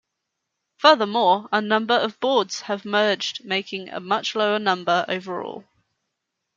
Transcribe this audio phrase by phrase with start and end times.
[0.77, 5.63] Furthermore, a number of boards have merged making a much lower number overall.